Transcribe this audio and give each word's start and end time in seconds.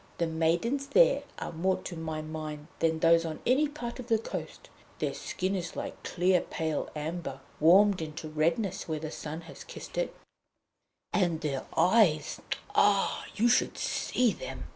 The 0.17 0.25
maidens 0.25 0.87
there 0.87 1.21
are 1.37 1.51
more 1.51 1.77
to 1.83 1.95
my 1.95 2.23
mind 2.23 2.65
than 2.79 2.97
those 3.01 3.23
on 3.23 3.39
any 3.45 3.65
other 3.65 3.71
part 3.73 3.99
of 3.99 4.07
the 4.07 4.17
coast; 4.17 4.67
their 4.97 5.13
skin 5.13 5.53
is 5.55 5.75
like 5.75 6.01
clear 6.01 6.41
pale 6.41 6.89
amber, 6.95 7.39
warmed 7.59 8.01
into 8.01 8.27
redness 8.27 8.87
where 8.87 8.97
the 8.97 9.11
sun 9.11 9.41
has 9.41 9.63
kissed 9.63 9.99
it, 9.99 10.15
and 11.13 11.41
their 11.41 11.65
eyes 11.77 12.41
ah! 12.73 13.25
you 13.35 13.47
should 13.47 13.77
see 13.77 14.31
them! 14.33 14.63